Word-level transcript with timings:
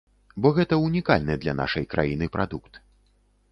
Бо 0.43 0.51
гэта 0.57 0.79
ўнікальны 0.85 1.35
для 1.45 1.53
нашай 1.61 1.85
краіны 1.93 2.33
прадукт. 2.37 2.83